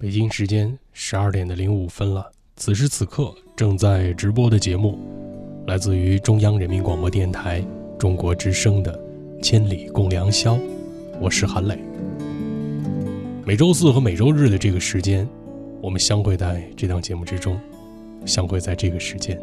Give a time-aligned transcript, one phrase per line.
[0.00, 2.30] 北京时间十二点的零五分了。
[2.54, 4.96] 此时此刻正在直播的节目，
[5.66, 7.64] 来自于中央人民广播电台
[7.98, 8.96] 中国之声的
[9.42, 10.54] 《千里共良宵》，
[11.20, 11.76] 我是韩磊。
[13.44, 15.28] 每周四和每周日的这个时间，
[15.82, 17.58] 我们相会在这档节目之中，
[18.24, 19.36] 相会在这个时间。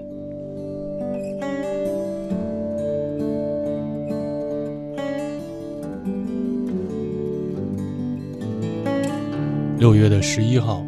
[9.77, 10.85] 六月的十一号，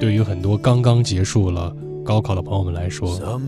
[0.00, 3.38] 对于很多刚刚结束了高考的朋友们来说，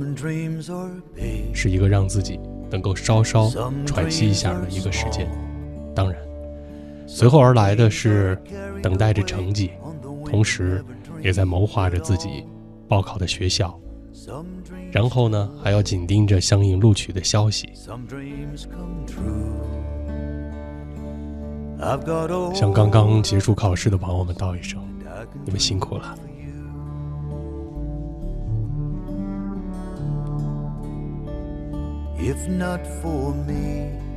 [1.55, 2.39] 是一个让自己
[2.71, 3.51] 能够稍稍
[3.87, 5.27] 喘息一下的一个时间。
[5.95, 6.21] 当然，
[7.07, 8.39] 随后而来的是
[8.83, 9.71] 等待着成绩，
[10.27, 10.85] 同时
[11.23, 12.45] 也在谋划着自己
[12.87, 13.79] 报考的学校，
[14.93, 17.71] 然后呢，还要紧盯着相应录取的消息。
[22.55, 24.83] 向刚刚结束考试的朋友们道一声，
[25.45, 26.17] 你们辛苦了。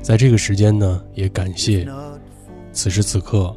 [0.01, 1.87] 在这个时间呢，也感谢
[2.73, 3.55] 此时此刻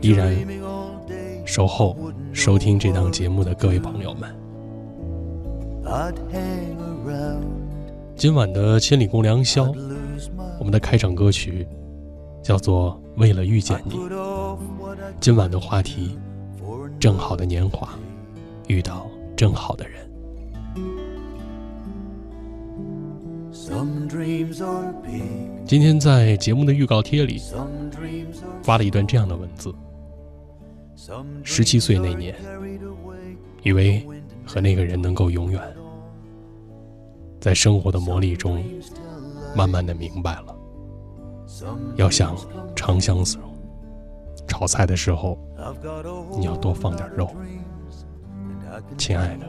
[0.00, 0.34] 依然
[1.46, 1.96] 守候
[2.32, 4.34] 收听这档节目的各位朋友们。
[8.16, 9.72] 今晚的千里共良宵。
[10.58, 11.66] 我们的开场歌曲
[12.42, 13.94] 叫做《为了遇见你》。
[15.20, 16.18] 今晚的话题：
[16.98, 17.88] 正好的年华，
[18.66, 19.98] 遇到正好的人。
[25.64, 27.40] 今天在节目的预告贴里
[28.62, 29.72] 发了一段这样的文字：
[31.44, 32.34] 十七岁那年，
[33.62, 34.04] 以为
[34.44, 35.60] 和那个人能够永远，
[37.38, 38.60] 在生活的磨砺中。
[39.54, 40.56] 慢慢的明白了，
[41.96, 42.36] 要想
[42.76, 43.38] 长相思，
[44.46, 45.38] 炒菜的时候
[46.38, 47.30] 你要多放点肉。
[48.96, 49.46] 亲爱的，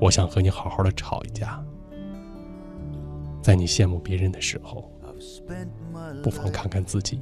[0.00, 1.62] 我想和你好好的吵一架。
[3.42, 4.90] 在你羡慕别人的时候，
[6.22, 7.20] 不妨看看自己。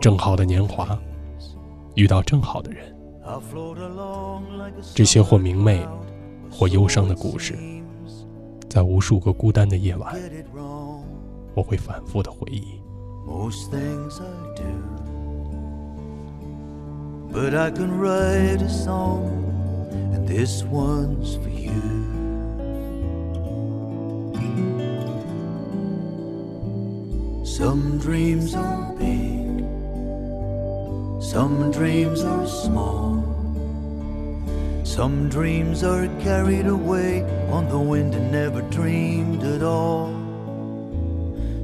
[0.00, 0.98] 正好的年华，
[1.94, 2.94] 遇到正好的人，
[4.94, 5.84] 这些或明媚，
[6.50, 7.58] 或忧伤的故事。
[8.72, 10.16] 在无数个孤单的夜晚，
[11.52, 12.80] 我会反复的回忆。
[13.28, 14.24] Most things I
[14.56, 14.64] do,
[17.30, 19.28] but I can write a song,
[20.14, 21.70] and this one's for you.
[27.44, 29.66] Some dreams are big,
[31.20, 33.21] some dreams are small.
[34.84, 40.08] Some dreams are carried away on the wind and never dreamed at all.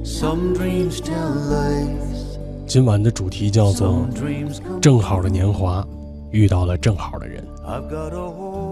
[0.03, 2.37] Some dreams tell lies.
[2.65, 4.07] 今晚的主题叫做
[4.81, 5.85] “正好的年华，
[6.31, 7.45] 遇到了正好的人”。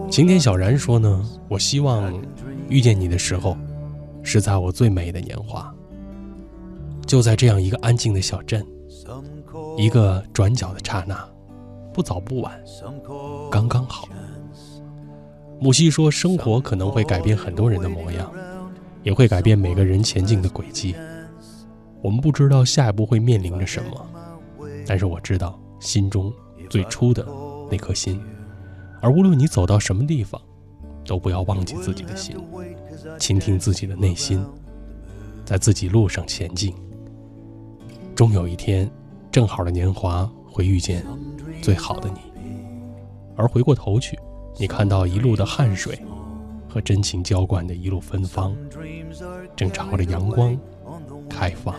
[0.10, 2.14] 晴天小然说呢，我希望
[2.70, 3.58] 遇见你的时候，
[4.24, 5.74] 是在我最美的年华，
[7.06, 8.66] 就在这样一个安静的小镇，
[9.78, 11.18] 一个转角的刹那，
[11.94, 12.58] 不早不晚，
[13.52, 14.08] 刚刚好。
[15.60, 18.32] 木西说：“生活可能会改变很多人的模样，
[19.02, 20.96] 也会改变每个人前进的轨迹。
[22.02, 24.08] 我们不知道下一步会面临着什么，
[24.86, 26.32] 但是我知道心中
[26.70, 27.26] 最初的
[27.72, 28.22] 那颗心。
[29.02, 30.40] 而无论你走到什么地方，
[31.06, 32.36] 都不要忘记自己的心，
[33.18, 34.46] 倾听自己的内心，
[35.44, 36.72] 在自己路上前进。
[38.14, 38.90] 终有一天，
[39.32, 41.04] 正好的年华会遇见
[41.64, 42.20] 最好的你，
[43.36, 44.16] 而回过头去。”
[44.60, 46.02] 你看到一路的汗水
[46.68, 48.56] 和真情浇灌的一路芬芳，
[49.56, 50.58] 正朝着阳光
[51.30, 51.76] 开放。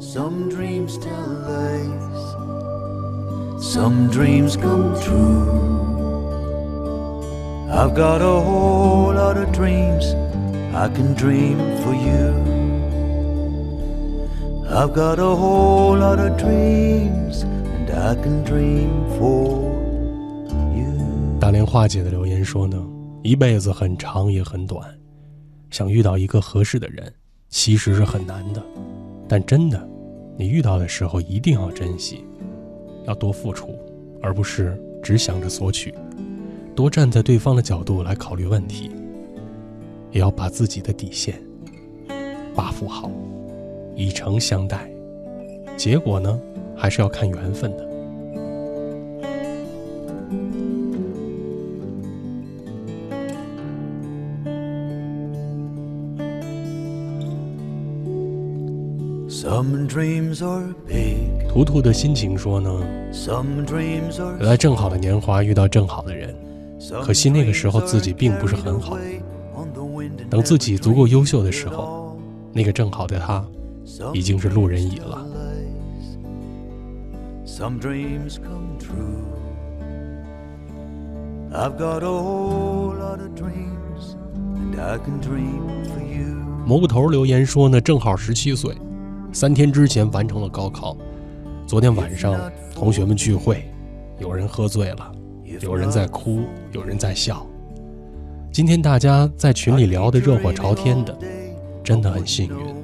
[0.00, 2.34] Some dreams tell lies,
[3.60, 5.68] some dreams come true.
[7.70, 10.14] I've got a whole lot of dreams
[10.72, 12.34] I can dream for you.
[14.68, 17.44] I've got a whole lot of dreams.
[21.40, 22.80] 大连花姐的留言说呢，
[23.22, 24.88] 一辈子很长也很短，
[25.70, 27.12] 想遇到一个合适的人，
[27.48, 28.62] 其实是很难的。
[29.28, 29.88] 但真的，
[30.36, 32.24] 你遇到的时候一定要珍惜，
[33.06, 33.74] 要多付出，
[34.22, 35.94] 而不是只想着索取。
[36.74, 38.90] 多站在对方的角度来考虑问题，
[40.12, 41.42] 也要把自己的底线
[42.54, 43.10] 把握好，
[43.96, 44.90] 以诚相待。
[45.76, 46.40] 结果呢？
[46.80, 47.90] 还是要看缘分的。
[61.48, 62.70] 图图的心情说呢，
[64.40, 66.34] 来正好的年华遇到正好的人，
[67.02, 68.96] 可惜那个时候自己并不是很好。
[70.30, 72.16] 等自己足够优秀的时候，
[72.52, 73.44] 那个正好的他，
[74.14, 75.26] 已经是路人乙了。
[77.60, 79.26] Some dreams come true.
[81.52, 84.16] I've got a whole lot of dreams
[84.56, 86.36] and i can dream for you.
[86.66, 88.74] 蘑菇头留言说呢正好十七岁
[89.30, 90.96] 三天之前完成了高考。
[91.66, 93.70] 昨天晚上同学们聚会
[94.18, 95.12] 有人喝醉了
[95.60, 97.46] 有人在哭有人在笑。
[98.50, 101.14] 今天大家在群里聊得热火朝天的
[101.84, 102.74] 真的很幸运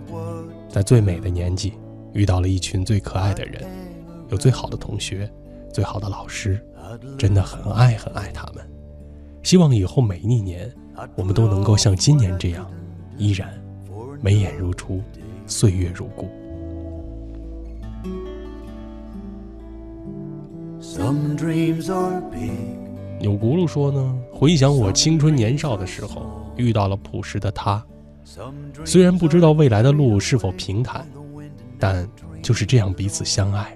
[0.69, 1.73] 在最美的年纪
[2.13, 3.87] 遇到了一群最可爱的人。
[4.31, 5.31] 有最好的同学，
[5.73, 6.61] 最好的老师，
[7.19, 8.65] 真的很爱很爱他们。
[9.43, 10.73] 希望以后每一年，
[11.15, 12.71] 我们都能够像今年这样，
[13.17, 13.53] 依然。
[14.23, 15.03] 眉眼如初，
[15.47, 16.27] 岁月如故。
[23.21, 26.23] 有轱辘说呢，回想我青春年少的时候，
[26.57, 27.85] 遇到了朴实的他。
[28.85, 31.07] 虽然不知道未来的路是否平坦，
[31.79, 32.09] 但
[32.43, 33.76] 就是这样彼此相爱，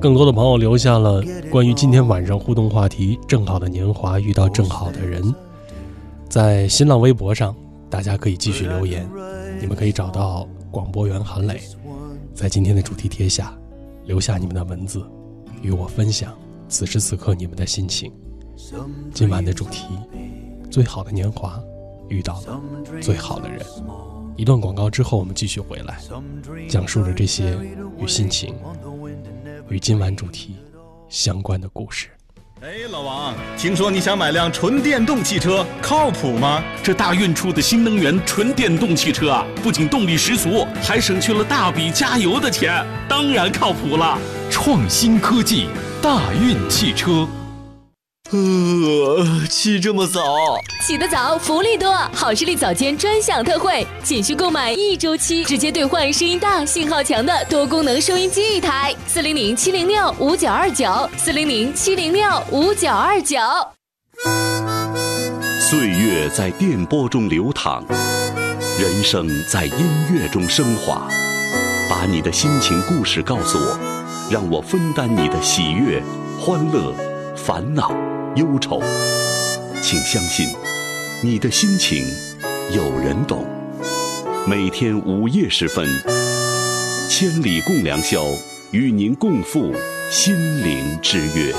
[0.00, 5.34] 更多的朋友留下了关于今天晚上互动话题：正好的年华遇到正好的人，
[6.28, 7.54] 在新浪微博上。
[7.90, 9.08] 大家可以继续留言，
[9.60, 11.60] 你们可以找到广播员韩磊，
[12.34, 13.56] 在今天的主题贴下
[14.04, 15.00] 留下你们的文字，
[15.62, 16.36] 与我分享
[16.68, 18.12] 此时此刻你们的心情。
[19.12, 19.84] 今晚的主题：
[20.68, 21.62] 最好的年华
[22.08, 22.60] 遇到了
[23.00, 23.64] 最好的人。
[24.36, 25.96] 一段广告之后，我们继续回来，
[26.68, 27.56] 讲述着这些
[27.98, 28.54] 与心情、
[29.68, 30.56] 与今晚主题
[31.08, 32.08] 相关的故事。
[32.60, 36.64] 哎，老王，听说你想买辆纯电动汽车，靠谱吗？
[36.82, 44.18] 这大运出的新能源纯电动汽车啊，不仅动力十足，还省去了大笔加油的钱，当然靠谱了。
[44.50, 45.68] 创新科技，
[46.02, 47.28] 大运汽车。
[48.34, 50.20] 呃，起这么早？
[50.80, 51.92] 起得早，福利多！
[52.12, 58.92] 好视力早间专享特惠，仅需购买一周期，直接兑换声音大、信号强的多功能收音机一台。
[59.06, 63.38] 四零零七零六五九二九，四零零七零六五九二九。
[65.60, 67.84] 岁月在电波中流淌，
[68.80, 71.08] 人生在音乐中升华。
[71.88, 73.78] 把你的心情故事告诉我，
[74.28, 76.02] 让我分担你的喜悦、
[76.40, 76.92] 欢乐、
[77.36, 77.94] 烦恼。
[78.36, 78.82] 忧愁，
[79.80, 80.48] 请相信，
[81.22, 82.04] 你的心情
[82.72, 83.46] 有人懂。
[84.44, 85.88] 每天午夜时分，
[87.08, 88.26] 千里共良宵，
[88.72, 89.72] 与您共赴
[90.10, 90.34] 心
[90.64, 91.54] 灵之约。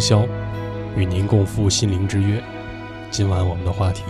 [0.00, 0.26] 宵，
[0.96, 2.42] 与您共赴心灵之约。
[3.10, 4.02] 今晚我们的话题：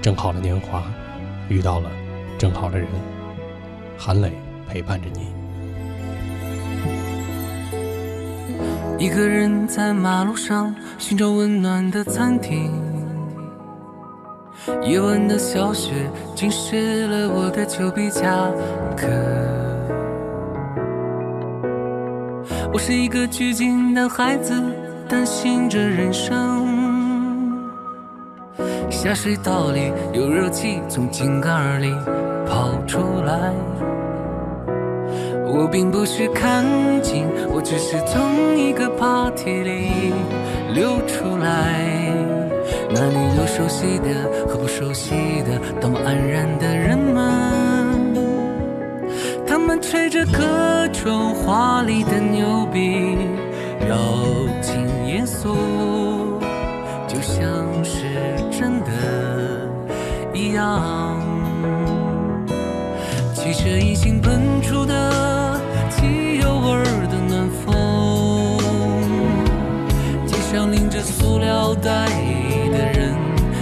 [0.00, 0.82] 正好的年华，
[1.48, 1.90] 遇到了
[2.38, 2.86] 正好的人。
[3.98, 4.32] 韩磊
[4.68, 5.28] 陪伴着你。
[8.98, 12.70] 一个人在马路上寻找温暖的餐厅，
[14.82, 15.90] 夜晚的小雪
[16.34, 18.50] 浸湿了我的丘比夹
[18.96, 19.49] 克。
[22.82, 24.54] 是一个拘谨的孩子，
[25.06, 26.66] 担心着人生。
[28.90, 31.92] 下水道里有热气从井盖里
[32.46, 33.52] 跑出来。
[35.46, 36.64] 我并不是看
[37.02, 40.14] 景，我只是从一个 party 里
[40.72, 41.84] 溜出来。
[42.90, 44.08] 那里有熟悉的
[44.48, 47.59] 和不熟悉的，多么安然的人们，
[50.20, 53.16] 着各种华丽的牛逼，
[53.78, 53.96] 表
[54.60, 55.56] 情严肃，
[57.08, 57.42] 就像
[57.82, 58.04] 是
[58.50, 58.90] 真的
[60.34, 61.16] 一样。
[63.32, 65.58] 汽车引擎喷出的
[65.88, 68.58] 汽油味的暖风，
[70.26, 72.06] 街上拎着塑料袋
[72.70, 73.14] 的人，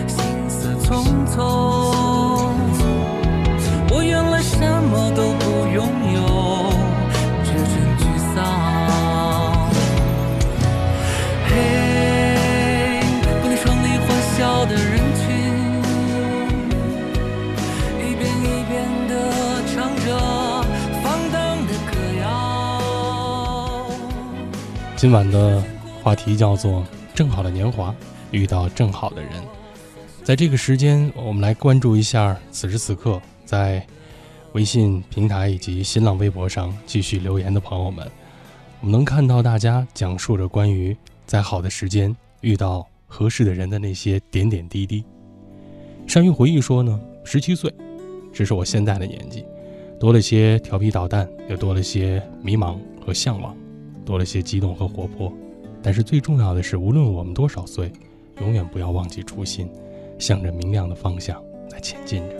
[0.08, 1.77] 行色匆匆
[24.98, 25.62] 今晚的
[26.02, 27.94] 话题叫做“正好的年华
[28.32, 29.30] 遇到正好的人”。
[30.24, 33.86] 在这个时间，我们来关注一下此时此刻在
[34.54, 38.10] 微信平台以及新浪微博上继续留言的朋友们。
[38.80, 45.04] 我们能看到大家讲述着关于在好的时间遇到合适的人的那些点点滴滴。
[46.08, 47.72] 善于回忆说呢，十七岁，
[48.32, 49.44] 这是我现在的年纪，
[50.00, 53.56] 多了些调皮捣蛋，也多了些迷茫和向往，
[54.08, 55.30] 多了些激动和活泼。
[55.82, 57.92] 但是最重要的是，无论我们多少岁，
[58.40, 59.68] 永远不要忘记初心，
[60.18, 61.38] 向着明亮的方向
[61.72, 62.34] 来前进着。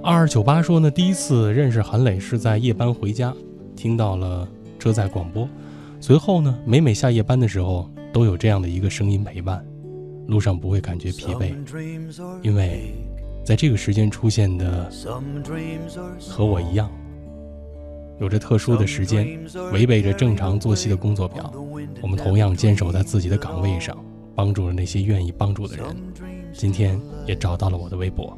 [0.00, 3.34] 二二九八说呢，第一次认识韩磊是在夜班回家。
[3.74, 4.48] 听到了
[4.78, 5.48] 车载广播，
[6.00, 9.64] 随后呢，每每下夜班的时候，都有这样的一个声音陪伴，
[10.28, 11.52] 路上不会感觉疲惫，
[12.42, 12.94] 因为
[13.44, 14.90] 在这个时间出现的
[16.18, 16.90] 和我一样，
[18.20, 19.38] 有着特殊的时间，
[19.72, 21.52] 违背着正常作息的工作表，
[22.02, 23.96] 我们同样坚守在自己的岗位上，
[24.34, 25.84] 帮助了那些愿意帮助的人。
[26.52, 28.36] 今天也找到了我的微博。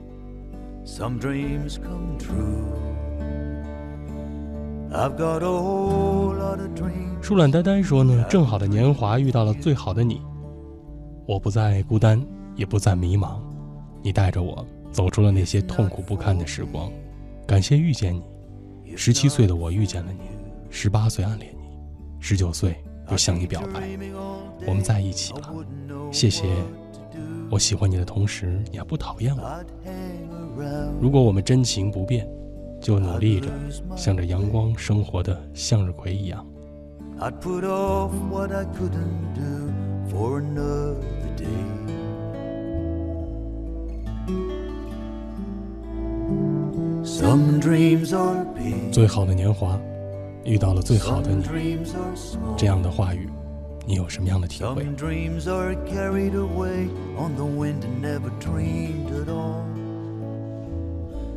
[7.23, 10.21] 树懒呆呆说呢，正好的年华遇到了最好的你，
[11.27, 12.21] 我不再孤单，
[12.57, 13.39] 也不再迷茫，
[14.03, 16.91] 你带着我走出了那些痛苦不堪的时光，
[17.47, 18.23] 感谢遇见你。
[18.97, 20.21] 十七岁的我遇见了你，
[20.71, 21.69] 十八岁暗恋你，
[22.21, 22.77] 十九岁
[23.11, 23.89] 又向你表白，
[24.67, 25.55] 我们在一起了。
[26.11, 26.45] 谢谢，
[27.51, 29.65] 我喜欢你的同时，你还不讨厌我。
[31.01, 32.29] 如果我们真情不变。
[32.81, 33.51] 就努力着，
[33.95, 36.47] 向着阳光生活的向日葵一样。
[48.91, 49.79] 最好的年华，
[50.43, 51.45] 遇到了最好的你。
[52.57, 53.29] 这样的话语，
[53.87, 54.87] 你有什么样的体会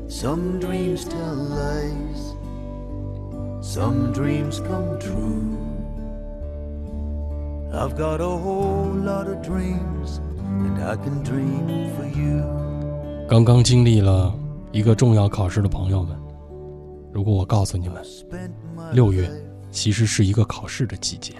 [0.08, 2.34] ？Some dreams tell lies,
[3.62, 5.58] some dreams come true.
[7.74, 10.22] I've got a whole lot of dreams,
[10.62, 12.44] and I can dream for you.
[13.28, 14.34] 刚刚经历了
[14.74, 16.18] 一个重要考试的朋友们，
[17.12, 18.04] 如果我告诉你们，
[18.92, 19.30] 六月
[19.70, 21.36] 其实是一个考试的季节，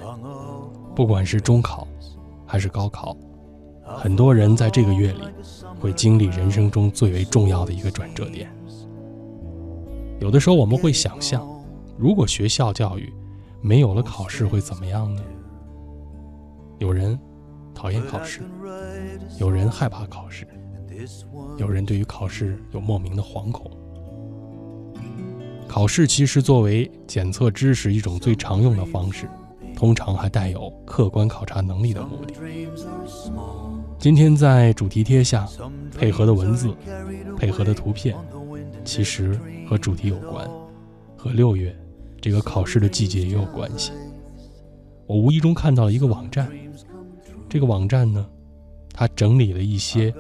[0.96, 1.88] 不管是中考
[2.46, 3.18] 还是高考，
[3.84, 5.24] 很多人在这个月里
[5.80, 8.56] 会经历人生中最为重要的一个转折点。
[10.20, 11.44] 有的时候我们会想象，
[11.98, 13.12] 如果学校教育
[13.62, 15.24] 没有了考试会怎么样呢？
[16.78, 17.20] 有人
[17.74, 18.44] 讨厌考试，
[19.40, 20.48] 有人害怕考试，
[21.58, 23.72] 有人对于考试有莫名的惶恐。
[25.68, 29.28] 考试其实作为检测知识一种最常用的方式，
[29.76, 32.34] 通常还带有客观考察能力的目的。
[33.98, 35.48] 今天在主题贴下
[35.98, 36.76] 配合的文字，
[37.38, 38.16] 配合的图片。
[38.86, 40.46] 其实和主题有关，
[41.16, 41.74] 和六月
[42.20, 43.94] 这个考试的季节也有关系。
[45.08, 46.52] 我无意中看到了一个网站，
[47.48, 48.26] 这个网站呢，
[48.94, 50.14] 它整理了一些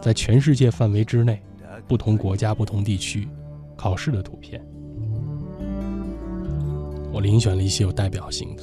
[0.00, 1.42] 在全世界范围之内
[1.86, 3.28] 不同国家、不同地区
[3.76, 4.64] 考试的图片。
[7.12, 8.62] 我遴选了一些有代表性的，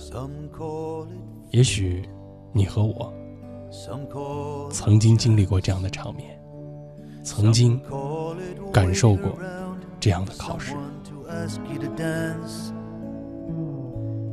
[1.50, 2.04] 也许
[2.52, 3.14] 你和我
[4.72, 6.40] 曾经经历过这样的场面。
[7.24, 7.82] 曾经
[8.72, 9.40] 感受过
[10.00, 10.76] 这样的考试。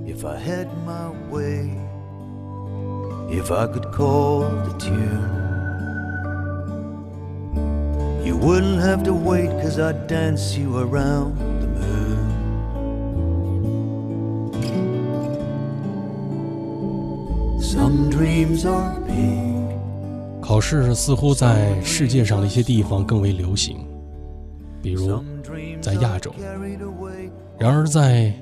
[0.06, 1.70] If I had my way,
[3.30, 5.49] if I could call the tune,
[8.30, 12.20] you wouldn't have to wait, cause I'd dance you around the moon.
[17.60, 19.50] Some dreams are big.
[20.40, 23.78] 考试似乎在世界上的一些地方更为流行，
[24.80, 25.20] 比如
[25.80, 26.32] 在亚洲。
[27.58, 28.32] 然而，在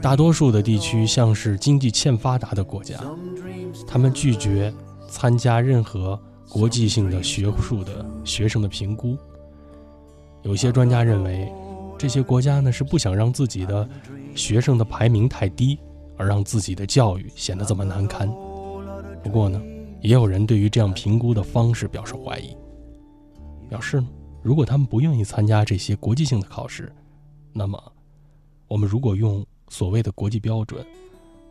[0.00, 2.96] 大多数的地区，像是经济欠发达的国家，
[3.86, 4.72] 他们拒绝
[5.10, 9.16] 参加任何国际性的学术的学生的评估。
[10.42, 11.52] 有些专家认为，
[11.98, 13.88] 这些国家呢是不想让自己的
[14.34, 15.78] 学生的排名太低，
[16.16, 18.28] 而让自己的教育显得这么难堪。
[19.22, 19.62] 不过呢。
[20.02, 22.54] 也有人对于这样评估的方式表示怀疑，
[23.68, 24.06] 表示呢
[24.40, 26.92] 如果他们不愿意参加这些国际性的考试，
[27.52, 27.92] 那么
[28.68, 30.86] 我们如果用所谓的国际标准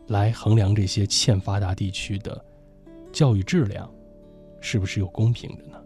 [0.06, 2.42] 来衡量这些欠发达地区的
[3.12, 3.90] 教育质量，
[4.60, 5.76] 是不是又公平的呢？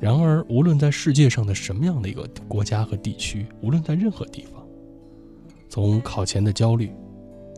[0.00, 4.66] 然而，无论在世界上的什么样的一个国家和地区，无论在任何地方，
[5.68, 6.92] 从考前的焦虑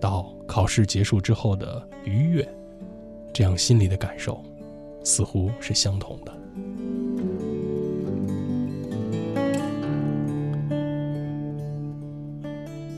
[0.01, 2.47] 到考试结束之后的愉悦。
[3.33, 4.43] 这样心里的感受，
[5.05, 6.33] 似乎是相同的。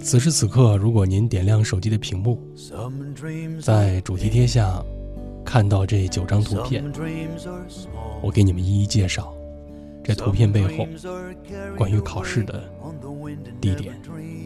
[0.00, 2.40] 此时此刻，如果您点亮手机的屏幕，
[3.60, 4.82] 在主题贴下
[5.48, 6.84] 看到这九张图片，
[8.20, 9.32] 我给你们一一介绍
[10.04, 10.86] 这图片背后
[11.74, 12.62] 关于考试的
[13.58, 13.98] 地点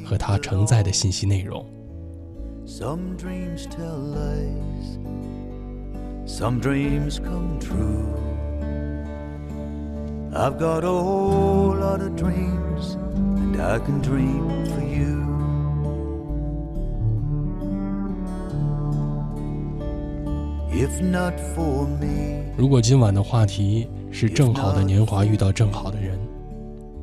[0.04, 1.66] 和它承载的信息内容。
[2.64, 4.96] some dreams tell us
[6.24, 8.06] some dreams come true.
[10.32, 12.96] I've got a whole lot of dreams,
[13.38, 15.31] and I can dream for you.
[22.56, 26.18] 如果今晚的话题是正好的年华遇到正好的人，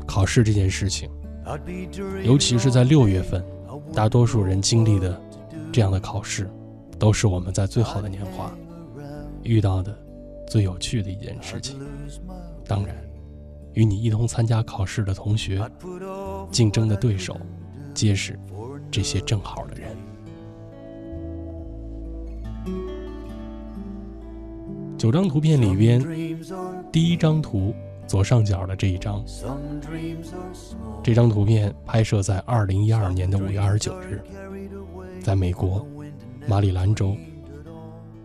[0.06, 1.10] 考试这件事情，
[2.24, 3.44] 尤其是在六月份，
[3.94, 5.20] 大多数人经历的
[5.72, 6.50] 这样的考试，
[6.98, 8.52] 都是我们在最好的年华。
[9.44, 9.98] 遇到的
[10.48, 11.80] 最有趣的一件事情，
[12.68, 12.96] 当然，
[13.74, 15.62] 与你一同参加考试的同学，
[16.52, 17.38] 竞争的对手，
[17.94, 18.38] 皆是
[18.92, 19.96] 这些正好的人。
[25.00, 25.98] 九张图片里边，
[26.92, 27.74] 第一张图
[28.06, 29.24] 左上角的这一张，
[31.02, 34.22] 这张图片拍摄在二零一二年的五月二十九日，
[35.24, 35.88] 在美国
[36.46, 37.16] 马里兰州，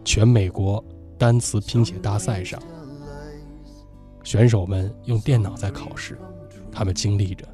[0.05, 0.85] 全美国。
[1.17, 2.61] 单词拼写大赛上，
[4.25, 6.19] 选手们用电脑在考试，
[6.73, 7.47] 他们经历着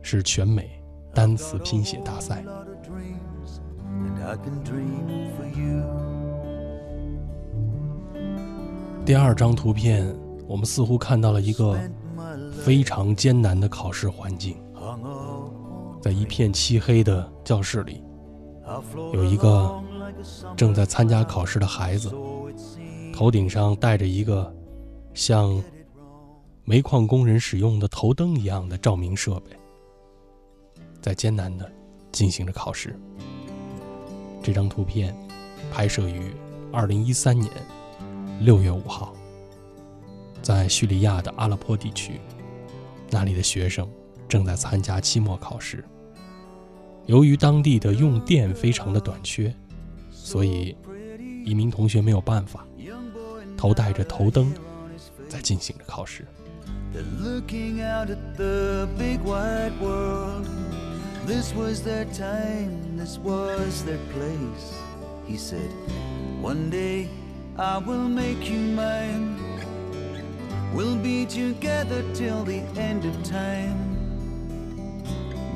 [0.00, 2.42] 是全美单词拼写大赛。
[9.04, 11.78] 第二张图片，我们似乎看到了一个
[12.64, 14.56] 非常艰难的考试环境，
[16.00, 18.02] 在一片漆黑的教室里，
[19.12, 19.78] 有一个
[20.56, 22.10] 正在参加考试的孩子。
[23.12, 24.52] 头顶上戴着一个
[25.12, 25.62] 像
[26.64, 29.50] 煤矿工人使用的头灯一样的照明设备，
[31.02, 31.70] 在艰难的
[32.10, 32.98] 进行着考试。
[34.42, 35.14] 这张图片
[35.70, 36.34] 拍摄于
[36.72, 37.52] 二零一三年
[38.40, 39.14] 六月五号，
[40.42, 42.20] 在叙利亚的阿勒颇地区，
[43.10, 43.88] 那里的学生
[44.28, 45.84] 正在参加期末考试。
[47.06, 49.54] 由于当地的用电非常的短缺，
[50.10, 50.76] 所以
[51.44, 52.66] 一名同学没有办法。
[53.56, 54.52] 头戴着头灯，
[55.28, 56.26] 在进行着考试。
[67.56, 69.36] I will make you mine.
[70.74, 73.76] We'll be together till the end of time.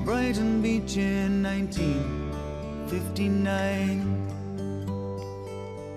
[0.05, 4.05] Brighton Beach in 1959.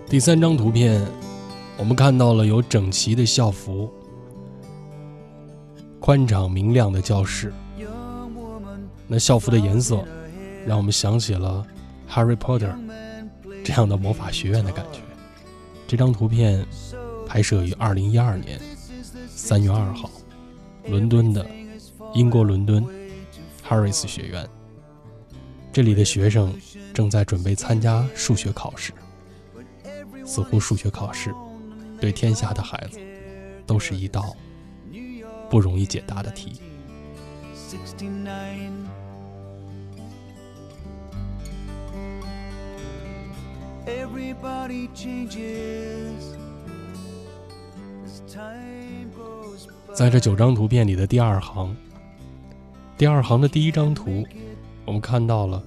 [0.10, 1.06] 第三张图片，
[1.78, 3.94] 我们看到了有整齐的校服、
[6.00, 7.54] 宽敞明亮的教室。
[9.08, 10.04] 那校服的颜色，
[10.66, 11.64] 让我们想起了
[12.12, 12.74] 《Harry Potter》
[13.64, 15.00] 这样的魔法学院的感觉。
[15.92, 16.66] 这张图片
[17.28, 18.58] 拍摄于二零一二年
[19.28, 20.10] 三月二号，
[20.88, 21.46] 伦敦的
[22.14, 22.82] 英国伦敦
[23.62, 24.50] Harris 学院。
[25.74, 26.58] 这里的学生
[26.94, 28.94] 正在准备参加数学考试，
[30.26, 31.36] 似乎数学考试。
[32.00, 32.98] 对天下的孩子，
[33.68, 34.34] 都是一道
[35.50, 36.62] 不容易解答的题。
[49.94, 51.76] 在这九张图片里的第二行，
[52.98, 54.24] 第二行的第一张图，
[54.86, 55.64] 我们看到了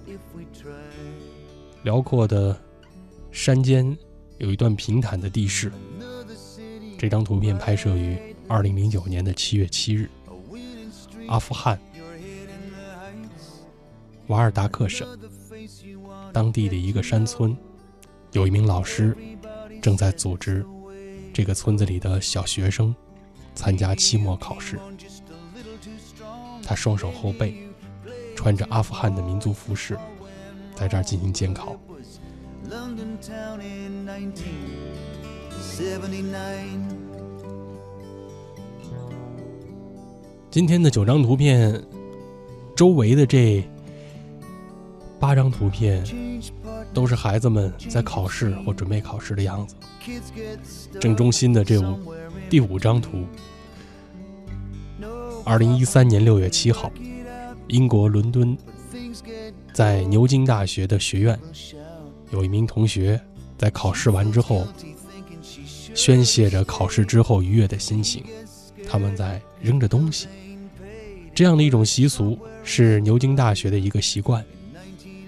[1.82, 2.56] 辽阔的
[3.32, 3.96] 山间
[4.38, 5.72] 有一段平坦的地势。
[6.96, 8.16] 这张图片拍摄于
[8.48, 10.08] 二零零九年的七月七日，
[11.26, 11.78] 阿富汗。
[14.28, 15.06] 瓦尔达克省。
[16.32, 17.56] 当地的一个山村，
[18.34, 19.16] 有一名老师
[19.80, 20.66] 正在组织
[21.32, 22.92] 这个村子里的小学生
[23.54, 24.76] 参加期末考试。
[26.60, 27.54] 他双手后背，
[28.34, 29.96] 穿着阿富汗的民族服饰，
[30.74, 31.76] 在这儿进行监考。
[40.50, 41.80] 今天的九张图片，
[42.74, 43.62] 周围的这
[45.20, 46.04] 八张图片，
[46.94, 49.74] 都是孩子们在考试或准备考试的样子。
[51.00, 52.14] 正中心的这五
[52.48, 53.26] 第五张图，
[55.44, 56.90] 二零一三年六月七号，
[57.66, 58.56] 英国伦敦，
[59.72, 61.38] 在牛津大学的学院，
[62.30, 63.20] 有一名同学
[63.58, 64.66] 在考试完之后，
[65.94, 68.22] 宣泄着考试之后愉悦的心情，
[68.88, 70.28] 他们在扔着东西。
[71.34, 74.44] 这样的一种习俗是牛津大学的一个习惯。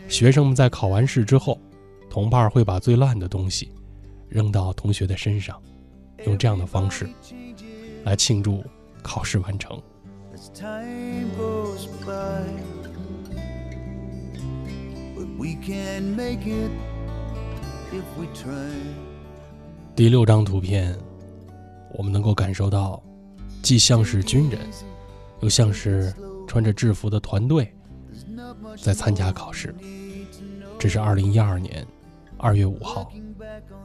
[0.08, 1.60] 学生们在考完试之后，
[2.08, 3.72] 同伴会把最烂的东西
[4.28, 5.60] 扔到同学的身上，
[6.24, 7.08] 用这样的方式
[8.04, 8.64] 来庆祝
[9.02, 9.80] 考试完成。
[19.94, 20.96] 第六张图片，
[21.94, 23.02] 我们能够感受到，
[23.62, 24.60] 既像是军人。
[25.40, 26.14] 又像是
[26.46, 27.70] 穿着制服的团队
[28.74, 29.74] 在参加考试。
[30.78, 31.86] 这是二零一二年
[32.36, 33.12] 二月五号，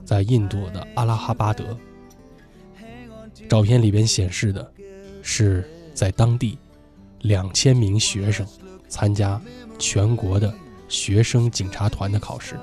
[0.06, 1.78] 在印度的阿拉哈巴德。
[3.50, 4.72] 照片里边显示的
[5.22, 6.58] 是在当地
[7.22, 8.46] 两千名学生
[8.88, 9.41] 参加
[9.80, 10.54] 全国的
[10.88, 12.56] 学生警察团的考试。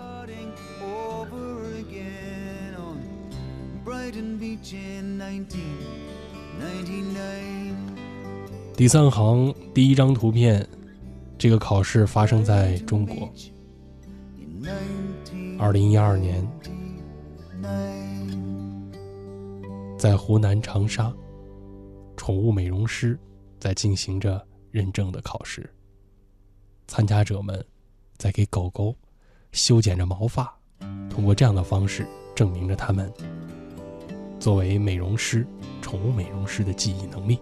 [8.76, 10.66] 第三行第一张图片，
[11.38, 13.32] 这个考试发生在中国。
[15.56, 16.44] 二零一二年，
[19.96, 21.14] 在湖南长沙，
[22.16, 23.16] 宠物美容师
[23.60, 25.72] 在进行着认证的考试。
[26.88, 27.64] 参加者们
[28.16, 28.92] 在给狗狗
[29.52, 30.52] 修剪着毛发，
[31.08, 33.12] 通过这样的方式证明着他们
[34.40, 35.46] 作为美容师、
[35.80, 37.38] 宠物美容师的技艺能力。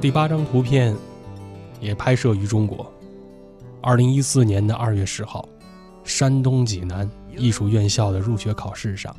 [0.00, 0.96] 第八张图片
[1.78, 2.90] 也拍摄于中国。
[3.82, 5.46] 二零一四年的二月十号，
[6.04, 9.14] 山东济南艺术院校的入学考试上，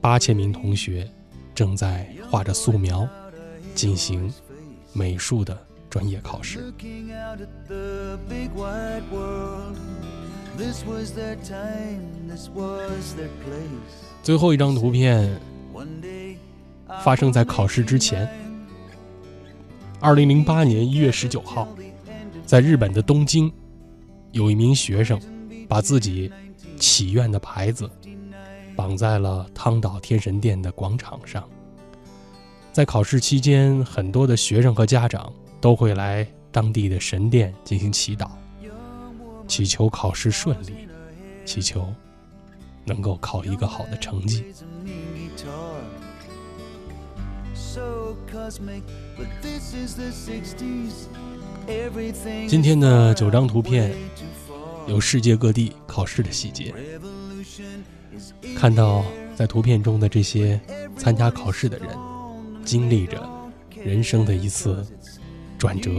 [0.00, 1.08] 八千名同学
[1.54, 3.08] 正在画着素描，
[3.76, 4.28] 进行
[4.92, 5.56] 美术的
[5.88, 6.72] 专业考试。
[14.24, 15.40] 最后一张图片
[17.04, 18.45] 发生在考试之前。
[19.98, 21.66] 二零零八年一月十九号，
[22.44, 23.50] 在日本的东京，
[24.32, 25.18] 有一名学生
[25.68, 26.30] 把自己
[26.78, 27.90] 祈愿的牌子
[28.76, 31.42] 绑在了汤岛天神殿的广场上。
[32.72, 38.28] 在考试期间，很多的学生和家长都会来当地的神殿进行祈祷，
[39.48, 40.86] 祈求考试顺利，
[41.46, 41.90] 祈求
[42.84, 44.44] 能够考一个好的成绩。
[52.48, 53.94] 今天的九张图片
[54.86, 56.72] 有世界各地考试的细节，
[58.56, 60.58] 看到在图片中的这些
[60.96, 61.88] 参加考试的人，
[62.64, 63.28] 经历着
[63.84, 64.86] 人生的一次
[65.58, 65.90] 转折，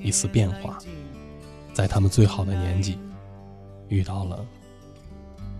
[0.00, 0.78] 一次变化，
[1.72, 2.96] 在他们最好的年纪
[3.88, 4.46] 遇到了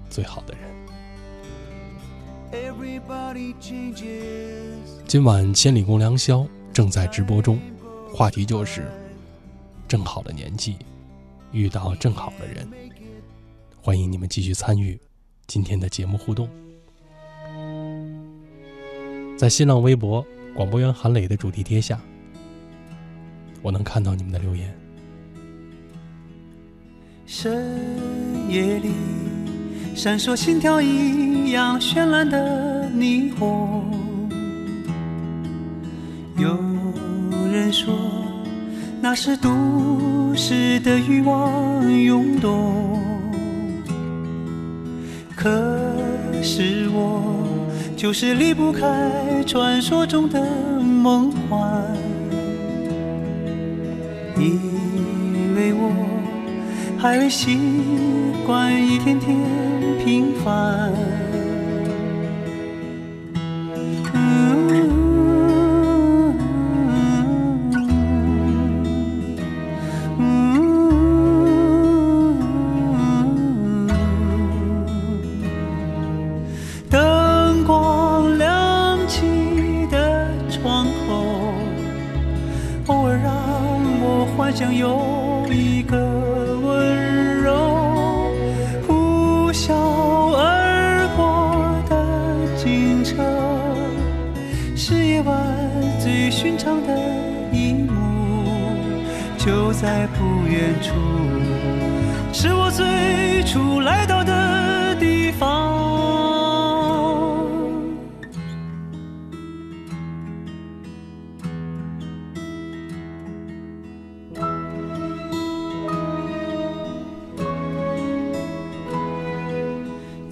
[0.09, 0.68] 最好的人。
[5.07, 7.59] 今晚千里共良宵正在直播中，
[8.13, 8.91] 话题就是
[9.87, 10.77] 正好的年纪
[11.53, 12.67] 遇到正好的人。
[13.81, 14.99] 欢迎你们继续参与
[15.47, 16.49] 今天的节目互动，
[19.37, 22.01] 在新浪微博广播员韩磊的主题贴下，
[23.63, 24.75] 我能看到你们的留言。
[27.27, 28.91] 深夜里
[29.99, 33.85] 闪烁心跳一样绚烂的霓虹。
[36.37, 36.57] 有
[37.53, 37.93] 人说，
[39.01, 39.51] 那是都
[40.37, 43.03] 市的欲望涌动。
[45.35, 45.51] 可
[46.45, 47.45] 是我
[47.97, 49.11] 就是离不开
[49.45, 50.41] 传说中的
[50.81, 51.85] 梦幻，
[54.39, 54.61] 因
[55.57, 55.91] 为我
[56.97, 57.59] 还未习
[58.47, 59.37] 惯一天天
[60.09, 61.28] 平凡。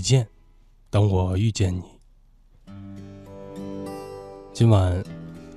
[0.00, 0.26] 遇见，
[0.88, 1.82] 等我遇见你。
[4.50, 5.04] 今晚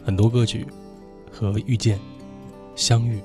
[0.05, 0.67] 很多歌曲
[1.31, 1.97] 和遇见
[2.75, 3.21] 相遇，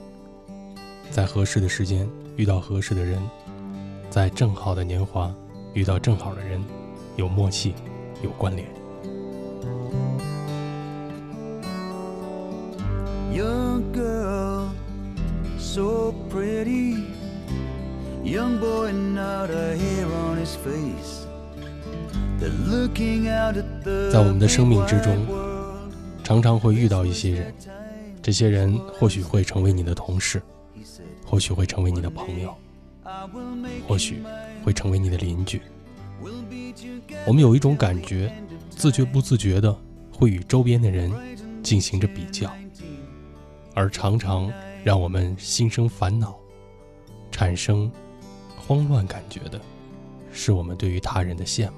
[1.10, 3.20] 在合适的时间遇到合适的人，
[4.08, 5.34] 在正好的年华
[5.74, 6.62] 遇到正好的人，
[7.16, 7.74] 有默契，
[8.22, 8.68] 有关联。
[13.34, 14.68] Young girl,
[15.58, 17.17] so pretty.
[18.28, 21.24] Young boy, not a hair on his face.
[22.68, 25.16] Looking out at the 在我们的生命之中.
[26.22, 27.54] 常常会遇到一些人，
[28.20, 30.42] 这些人或许会成为你的同事，
[31.24, 32.54] 或许会成为你的朋友
[33.04, 34.22] ，I will make 或许
[34.62, 35.62] 会成为你的邻居。
[37.26, 38.30] 我们有一种感觉，
[38.68, 39.74] 自觉不自觉的
[40.12, 41.10] 会与周边的人
[41.62, 42.52] 进行着比较，
[43.74, 44.52] 而常常
[44.84, 46.38] 让我们心生烦恼、
[47.30, 47.90] 产生
[48.68, 49.58] 慌乱感觉的，
[50.30, 51.72] 是我们对于他人的羡慕。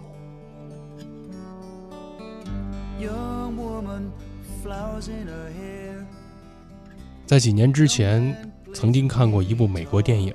[7.24, 10.34] 在几年之前，曾经看过一部美国电影，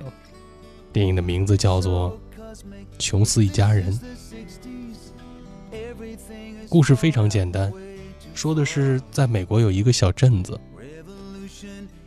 [0.94, 2.18] 电影的名字叫做
[2.98, 3.92] 《琼斯一家人》。
[6.70, 7.70] 故事非常简单，
[8.34, 10.58] 说的是在美国有一个小镇子，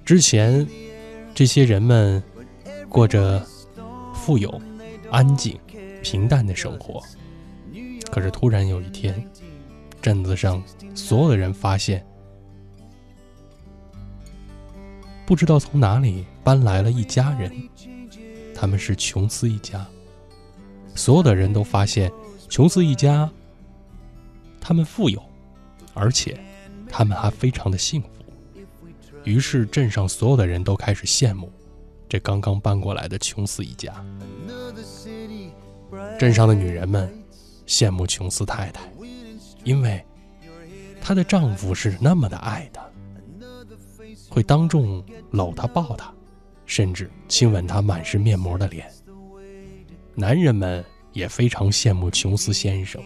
[0.03, 0.67] 之前
[1.35, 2.23] 这些人们
[2.89, 3.45] 过着
[4.29, 4.61] 富有、
[5.09, 5.59] 安静、
[6.03, 7.01] 平淡的生活。
[8.11, 9.27] 可是突然有一天，
[10.03, 10.61] 镇子上
[10.93, 12.05] 所有的人发现，
[15.25, 17.51] 不知道从哪里搬来了一家人，
[18.53, 19.83] 他们是琼斯一家。
[20.93, 22.11] 所有的人都发现，
[22.47, 23.27] 琼斯一家，
[24.61, 25.19] 他们富有，
[25.95, 26.39] 而且
[26.87, 28.09] 他们还非常的幸福。
[29.23, 31.51] 于是镇上所有的人都开始羡慕
[32.09, 33.93] 这刚刚搬过来的琼斯一家。
[36.17, 37.07] 镇上的女人们
[37.67, 38.81] 羡慕琼斯太太，
[39.63, 40.03] 因为
[40.99, 42.83] 她的丈夫是那么的爱她，
[44.27, 46.11] 会当众搂她抱她，
[46.65, 48.91] 甚至亲吻她满是面膜的脸。
[50.15, 53.01] 男人们也非常羡慕琼斯先生，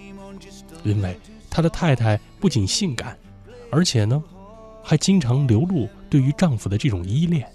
[0.83, 1.15] 因为
[1.49, 3.17] 他的太太不仅性感，
[3.69, 4.23] 而且呢，
[4.81, 7.47] 还经常流露对于丈夫的这种依恋。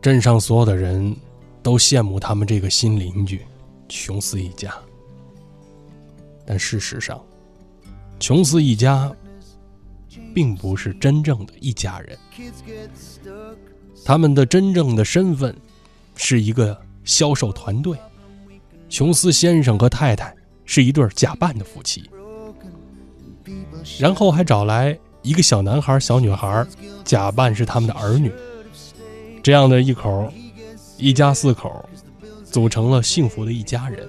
[0.00, 1.14] 镇上所有的人
[1.62, 3.40] 都羡慕他们这个新邻居
[3.88, 4.74] 琼斯一家，
[6.44, 7.24] 但事实上，
[8.18, 9.10] 琼斯一家
[10.34, 12.18] 并不是真正的一家人，
[14.04, 15.56] 他们的真正的身份
[16.16, 17.96] 是一个销售团队。
[18.88, 20.34] 琼斯先生和太太
[20.64, 22.10] 是一对假扮的夫妻，
[23.98, 26.66] 然后还找来一个小男孩、小女孩，
[27.04, 28.32] 假扮是他们的儿女。
[29.42, 30.32] 这样的一口
[30.96, 31.88] 一家四口，
[32.44, 34.08] 组成了幸福的一家人。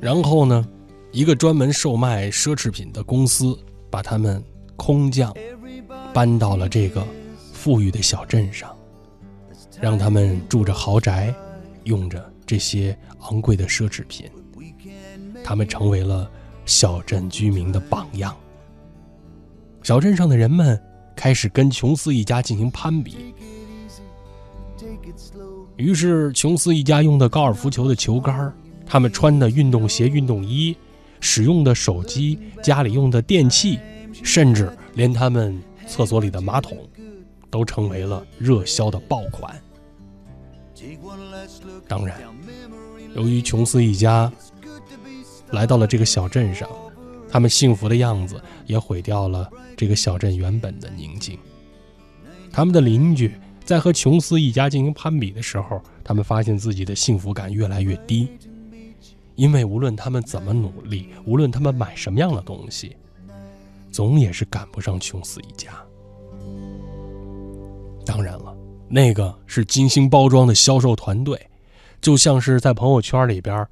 [0.00, 0.66] 然后呢，
[1.12, 3.58] 一个专门售卖奢侈品的公司
[3.90, 4.42] 把他们
[4.76, 5.34] 空降，
[6.14, 7.06] 搬到了这个
[7.52, 8.74] 富裕的小镇上，
[9.78, 11.34] 让他们住着豪宅，
[11.84, 14.30] 用着这些昂贵的奢侈品。
[15.44, 16.30] 他们成为了
[16.64, 18.36] 小镇居民的榜样。
[19.82, 20.80] 小镇上的人们
[21.16, 23.34] 开始跟琼斯一家进行攀比。
[25.76, 28.52] 于是，琼斯一家用的高尔夫球的球杆
[28.86, 30.76] 他们穿的运动鞋、运动衣，
[31.20, 33.78] 使用的手机、家里用的电器，
[34.12, 36.76] 甚至连他们厕所里的马桶，
[37.50, 39.54] 都成为了热销的爆款。
[41.86, 42.20] 当然，
[43.14, 44.30] 由于琼斯一家
[45.52, 46.68] 来到了这个小镇上，
[47.28, 51.38] 他们幸福的样子也毁掉了这个小镇原本的宁静。
[52.52, 53.32] 他们的邻居
[53.64, 58.28] 在和琼斯一家进行攀比的时候，他们发现自己的幸福感越来越低。
[59.36, 62.94] 因为无论他们怎么努力，无论他们买什么样的东西，
[63.90, 65.70] 总也是赶不上琼斯一家。
[68.04, 68.54] 当然了，
[68.88, 71.40] 那个是精心包装的销售团队，
[72.02, 73.66] 就像是在朋友圈里边，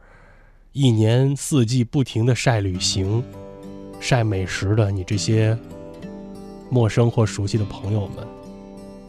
[0.72, 3.24] 一年四季不停的晒旅行、
[4.00, 5.58] 晒美食的你这些
[6.70, 8.26] 陌生或熟悉的朋友们，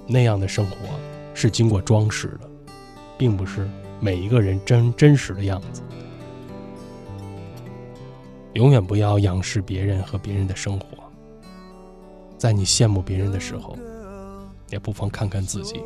[0.08, 0.78] 那样的生活
[1.34, 2.50] 是经过装饰的，
[3.18, 3.70] 并不是
[4.00, 5.82] 每一个人真真实的样子。
[8.54, 10.86] 永远不要仰视别人和别人的生活，
[12.38, 13.78] 在你羡慕别人的时候，
[14.70, 15.82] 也不妨看看自己。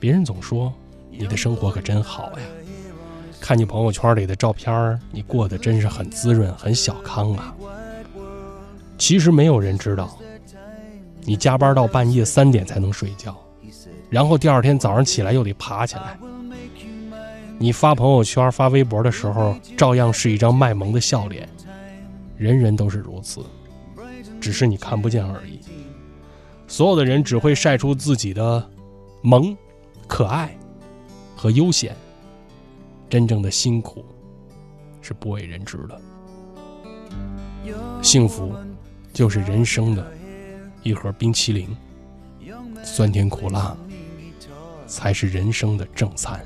[0.00, 0.72] 别人总说
[1.08, 2.44] 你的生活可真好呀，
[3.40, 7.54] 看你朋友圈里的照片，你过得真是很滋润、很小康啊。
[8.98, 10.18] 其实没有人知道，
[11.22, 13.36] 你加班到半夜三点才能睡觉，
[14.10, 16.18] 然后第二天早上起来又得爬起来。
[17.58, 21.48] 你发朋友圈、发微博的时候，照样是一张卖萌的笑脸。
[22.36, 23.40] 人人都是如此，
[24.40, 25.60] 只是你看不见而已。
[26.68, 28.68] 所有的人只会晒出自己的
[29.22, 29.56] 萌、
[30.06, 30.54] 可爱
[31.34, 31.96] 和悠闲，
[33.08, 34.04] 真正的辛苦
[35.00, 36.00] 是不为人知的。
[38.02, 38.54] 幸福
[39.12, 40.12] 就是人生的
[40.82, 41.76] 一盒冰淇淋，
[42.82, 43.76] 酸甜苦辣
[44.86, 46.44] 才是人生的正餐。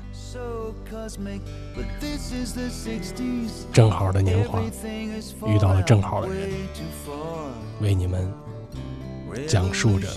[3.73, 4.61] 正好的年华，
[5.47, 6.49] 遇到了正好的人，
[7.81, 8.31] 为你们
[9.47, 10.07] 讲述着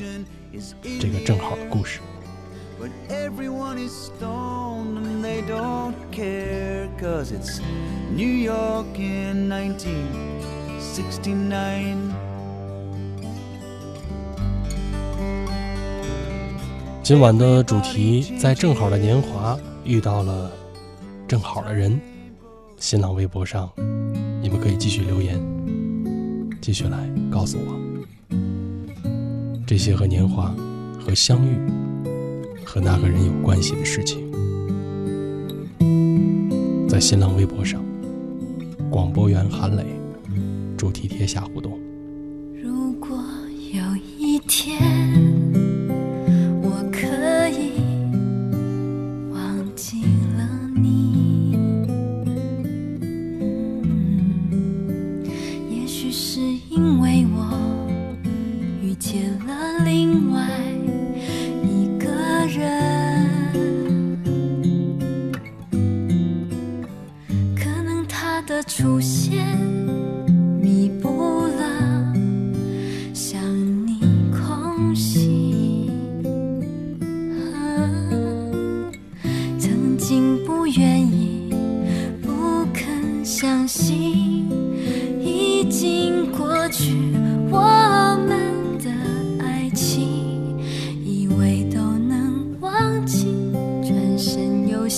[1.01, 2.01] 这个正好的故事。
[17.03, 20.51] 今晚的主题在正好的年华遇到了。
[21.27, 21.99] 正好的人，
[22.79, 23.69] 新浪微博上，
[24.43, 25.41] 你们可以继续留言，
[26.61, 26.99] 继续来
[27.31, 27.75] 告诉我
[29.67, 30.55] 这些和年华、
[31.01, 31.59] 和相遇、
[32.65, 34.31] 和那个人有关系的事情。
[36.89, 37.85] 在新浪微博上，
[38.91, 39.85] 广播员韩磊，
[40.77, 41.84] 主题贴下互动。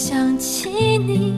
[0.09, 1.35] 想起你，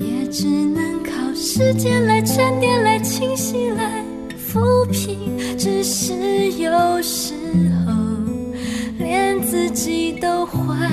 [0.00, 4.04] 也只能靠时间来沉淀、来清晰、来
[4.36, 5.16] 抚平。
[5.56, 6.12] 只是
[6.58, 7.32] 有时
[7.86, 7.94] 候，
[8.98, 10.90] 连自己都怀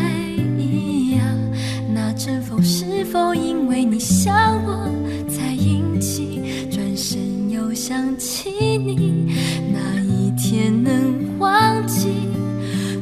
[0.58, 1.36] 疑呀、啊，
[1.94, 4.34] 那阵风是否因为你想
[4.66, 4.90] 我
[5.28, 6.40] 才引起？
[6.72, 9.36] 转身又想起你，
[9.74, 12.08] 那一天能忘记，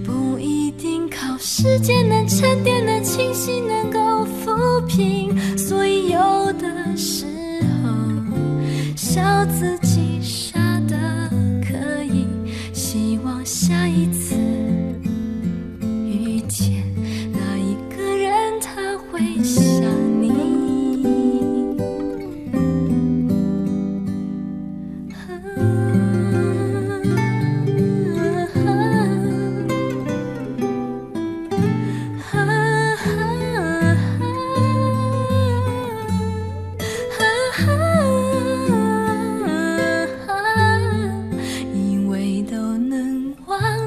[0.04, 2.75] 不一定靠时间能沉淀。
[3.16, 5.34] 清晰能够抚平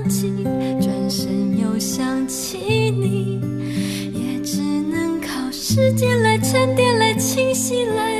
[0.08, 3.40] 转身又想起你。
[4.14, 8.17] 也只能靠时间来沉淀来清晰来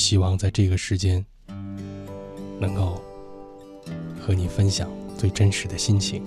[0.00, 1.22] 希望在这个时间
[2.58, 3.04] 能够
[4.18, 6.22] 和你分享最真实的心情。